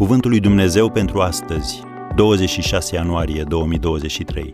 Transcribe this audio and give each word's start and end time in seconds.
Cuvântul 0.00 0.30
lui 0.30 0.40
Dumnezeu 0.40 0.90
pentru 0.90 1.20
astăzi, 1.20 1.82
26 2.14 2.94
ianuarie 2.94 3.42
2023. 3.42 4.52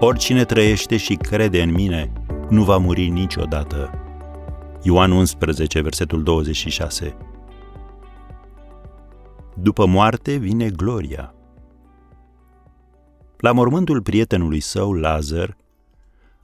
Oricine 0.00 0.44
trăiește 0.44 0.96
și 0.96 1.14
crede 1.14 1.62
în 1.62 1.72
mine, 1.72 2.12
nu 2.48 2.64
va 2.64 2.76
muri 2.76 3.08
niciodată. 3.08 3.90
Ioan 4.82 5.10
11, 5.10 5.80
versetul 5.80 6.22
26. 6.22 7.16
După 9.56 9.86
moarte 9.86 10.36
vine 10.36 10.70
gloria. 10.70 11.34
La 13.36 13.52
mormântul 13.52 14.02
prietenului 14.02 14.60
său, 14.60 14.92
Lazar, 14.92 15.56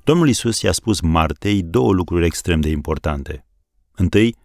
Domnul 0.05 0.29
Isus 0.29 0.63
i-a 0.63 0.73
spus 0.73 1.01
Martei 1.01 1.63
două 1.63 1.93
lucruri 1.93 2.27
extrem 2.27 2.61
de 2.61 2.69
importante. 2.69 3.47
Întâi, 3.95 4.37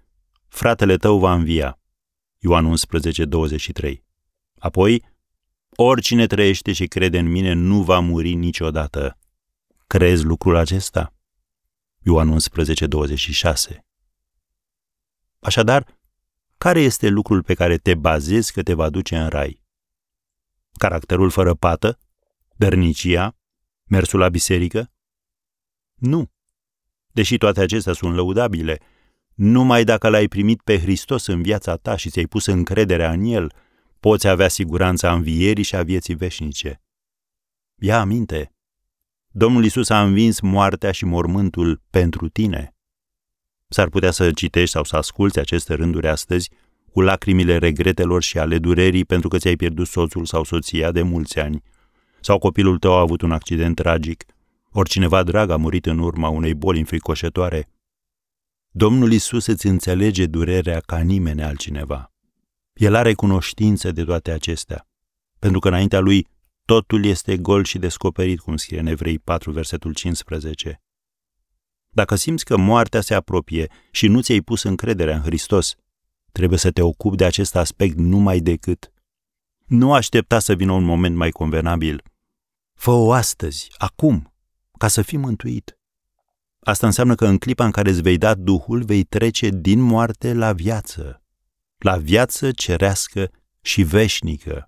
fratele 0.48 0.96
tău 0.96 1.20
va 1.20 1.34
învia. 1.34 1.76
Ioan 2.44 2.66
11, 2.66 3.26
23. 3.26 4.04
Apoi, 4.60 5.06
oricine 5.76 6.28
trăiește 6.28 6.72
și 6.74 6.88
crede 6.88 7.20
în 7.20 7.30
mine 7.30 7.54
nu 7.54 7.84
va 7.84 8.00
muri 8.00 8.34
niciodată. 8.34 9.18
Crezi 9.88 10.24
lucrul 10.24 10.56
acesta? 10.56 11.14
Ioan 12.00 12.30
11, 12.30 12.88
26. 12.88 13.86
Așadar, 15.40 16.00
care 16.58 16.80
este 16.80 17.08
lucrul 17.08 17.44
pe 17.44 17.54
care 17.54 17.78
te 17.78 17.96
bazezi 17.96 18.54
că 18.54 18.64
te 18.64 18.74
va 18.74 18.90
duce 18.90 19.18
în 19.18 19.28
rai? 19.28 19.64
Caracterul 20.72 21.30
fără 21.30 21.54
pată? 21.54 22.00
Dărnicia? 22.56 23.38
Mersul 23.84 24.20
la 24.20 24.30
biserică? 24.30 24.92
Nu. 25.94 26.32
Deși 27.08 27.38
toate 27.38 27.62
acestea 27.62 27.94
sunt 27.94 28.16
lăudabile, 28.16 28.80
numai 29.44 29.84
dacă 29.84 30.10
l-ai 30.10 30.28
primit 30.28 30.62
pe 30.62 30.80
Hristos 30.80 31.26
în 31.28 31.42
viața 31.42 31.76
ta 31.76 31.96
și 31.96 32.10
ți-ai 32.10 32.26
pus 32.26 32.46
încrederea 32.46 33.12
în 33.12 33.24
El, 33.24 33.54
poți 34.00 34.28
avea 34.28 34.48
siguranța 34.48 35.14
învierii 35.14 35.64
și 35.64 35.76
a 35.76 35.84
vieții 35.84 36.16
veșnice. 36.16 36.82
Ia 37.76 38.00
aminte, 38.00 38.54
Domnul 39.32 39.66
Isus 39.66 39.90
a 39.90 40.02
învins 40.04 40.40
moartea 40.40 40.92
și 40.92 41.06
mormântul 41.06 41.82
pentru 41.90 42.30
tine. 42.30 42.76
S-ar 43.68 43.90
putea 43.90 44.12
să 44.12 44.32
citești 44.32 44.70
sau 44.70 44.84
să 44.84 44.96
asculți 44.96 45.40
aceste 45.40 45.74
rânduri 45.74 46.08
astăzi 46.08 46.50
cu 46.92 47.02
lacrimile 47.02 47.58
regretelor 47.58 48.24
și 48.24 48.38
ale 48.38 48.58
durerii 48.58 49.06
pentru 49.06 49.28
că 49.28 49.38
ți-ai 49.38 49.56
pierdut 49.56 49.88
soțul 49.88 50.26
sau 50.26 50.44
soția 50.44 50.92
de 50.92 51.02
mulți 51.02 51.40
ani, 51.40 51.64
sau 52.20 52.38
copilul 52.38 52.78
tău 52.78 52.94
a 52.94 53.00
avut 53.00 53.22
un 53.22 53.32
accident 53.32 53.76
tragic, 53.76 54.26
ori 54.72 54.90
cineva 54.90 55.24
drag 55.24 55.50
a 55.50 55.58
murit 55.58 55.86
în 55.86 56.00
urma 56.00 56.30
unei 56.30 56.54
boli 56.54 56.80
înfricoșătoare. 56.80 57.70
Domnul 58.74 59.12
Isus 59.12 59.46
îți 59.46 59.68
înțelege 59.68 60.26
durerea 60.26 60.80
ca 60.80 61.00
nimeni 61.00 61.44
altcineva. 61.44 62.12
El 62.74 62.96
are 62.96 63.14
cunoștință 63.14 63.92
de 63.92 64.04
toate 64.04 64.32
acestea, 64.32 64.88
pentru 65.40 65.60
că 65.60 65.68
înaintea 65.68 66.00
lui 66.00 66.28
totul 66.66 67.06
este 67.06 67.38
gol 67.38 67.64
și 67.64 67.78
descoperit, 67.78 68.40
cum 68.40 68.58
scrie 68.58 68.80
în 68.80 68.86
Evrei 68.86 69.20
4, 69.20 69.52
versetul 69.52 69.94
15. 69.94 70.82
Dacă 71.90 72.16
simți 72.16 72.46
că 72.46 72.58
moartea 72.58 73.02
se 73.02 73.14
apropie 73.14 73.72
și 73.92 74.08
nu 74.08 74.22
ți-ai 74.22 74.42
pus 74.42 74.64
încrederea 74.64 75.16
în 75.16 75.22
Hristos, 75.22 75.76
trebuie 76.32 76.60
să 76.60 76.72
te 76.72 76.82
ocupi 76.82 77.16
de 77.16 77.26
acest 77.26 77.56
aspect 77.56 77.98
numai 77.98 78.40
decât. 78.40 78.92
Nu 79.66 79.94
aștepta 79.94 80.40
să 80.40 80.54
vină 80.54 80.72
un 80.72 80.84
moment 80.84 81.16
mai 81.16 81.30
convenabil. 81.30 82.04
Fă-o 82.74 83.12
astăzi, 83.12 83.68
acum, 83.78 84.34
ca 84.78 84.88
să 84.88 85.02
fii 85.02 85.18
mântuit. 85.18 85.81
Asta 86.64 86.86
înseamnă 86.86 87.16
că 87.16 87.26
în 87.26 87.38
clipa 87.38 87.66
în 87.66 87.72
care 87.72 87.90
îți 87.90 88.02
vei 88.02 88.18
da 88.18 88.36
Duhul, 88.36 88.84
vei 88.84 89.04
trece 89.04 89.50
din 89.50 89.80
moarte 89.80 90.34
la 90.34 90.54
viață, 90.54 91.24
la 91.78 91.98
viață 91.98 92.52
cerească 92.52 93.32
și 93.62 93.84
veșnică. 93.84 94.66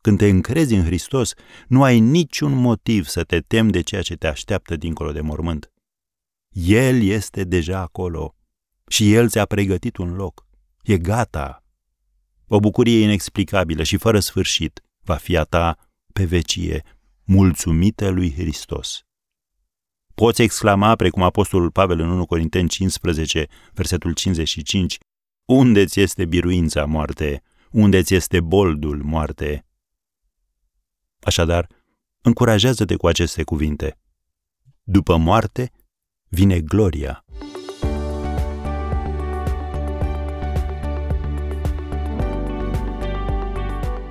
Când 0.00 0.18
te 0.18 0.28
încrezi 0.28 0.74
în 0.74 0.84
Hristos, 0.84 1.32
nu 1.68 1.82
ai 1.82 2.00
niciun 2.00 2.52
motiv 2.52 3.06
să 3.06 3.24
te 3.24 3.40
temi 3.40 3.70
de 3.70 3.80
ceea 3.80 4.02
ce 4.02 4.16
te 4.16 4.26
așteaptă 4.26 4.76
dincolo 4.76 5.12
de 5.12 5.20
mormânt. 5.20 5.72
El 6.52 7.02
este 7.02 7.44
deja 7.44 7.78
acolo 7.78 8.36
și 8.88 9.14
El 9.14 9.28
ți-a 9.28 9.44
pregătit 9.44 9.96
un 9.96 10.14
loc. 10.14 10.46
E 10.82 10.98
gata. 10.98 11.64
O 12.46 12.60
bucurie 12.60 13.02
inexplicabilă 13.02 13.82
și 13.82 13.96
fără 13.96 14.20
sfârșit 14.20 14.82
va 15.00 15.14
fi 15.14 15.36
a 15.36 15.44
ta 15.44 15.76
pe 16.12 16.24
vecie, 16.24 16.82
mulțumită 17.24 18.08
lui 18.08 18.32
Hristos. 18.32 19.04
Poți 20.14 20.42
exclama, 20.42 20.94
precum 20.94 21.22
Apostolul 21.22 21.70
Pavel 21.70 22.00
în 22.00 22.10
1 22.10 22.26
Corinteni 22.26 22.68
15, 22.68 23.46
versetul 23.72 24.12
55, 24.12 24.98
Unde 25.44 25.84
ți 25.84 26.00
este 26.00 26.24
biruința, 26.24 26.84
moarte? 26.84 27.42
Unde 27.70 28.02
ți 28.02 28.14
este 28.14 28.40
boldul, 28.40 29.02
moarte? 29.02 29.66
Așadar, 31.20 31.66
încurajează-te 32.22 32.96
cu 32.96 33.06
aceste 33.06 33.42
cuvinte. 33.42 33.98
După 34.82 35.16
moarte 35.16 35.70
vine 36.28 36.60
gloria. 36.60 37.24